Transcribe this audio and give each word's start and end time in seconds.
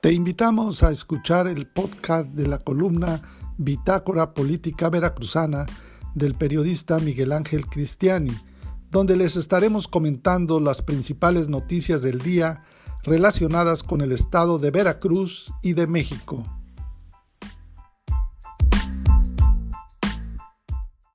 Te 0.00 0.14
invitamos 0.14 0.82
a 0.82 0.92
escuchar 0.92 1.46
el 1.46 1.66
podcast 1.66 2.26
de 2.28 2.48
la 2.48 2.56
columna 2.56 3.20
Bitácora 3.58 4.32
Política 4.32 4.88
Veracruzana 4.88 5.66
del 6.14 6.34
periodista 6.36 6.98
Miguel 6.98 7.32
Ángel 7.32 7.66
Cristiani, 7.66 8.32
donde 8.90 9.14
les 9.14 9.36
estaremos 9.36 9.88
comentando 9.88 10.58
las 10.58 10.80
principales 10.80 11.48
noticias 11.48 12.00
del 12.00 12.18
día 12.18 12.64
relacionadas 13.02 13.82
con 13.82 14.00
el 14.00 14.12
estado 14.12 14.58
de 14.58 14.70
Veracruz 14.70 15.52
y 15.60 15.74
de 15.74 15.86
México. 15.86 16.46